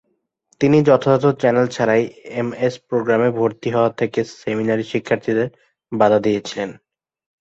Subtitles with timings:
[0.61, 2.03] তিনি যথাযথ চ্যানেল ছাড়াই
[2.39, 5.47] এমএস প্রোগ্রামে ভর্তি হওয়া থেকে সেমিনারি শিক্ষার্থীদের
[5.91, 6.69] বাধা দিয়েছিলেন।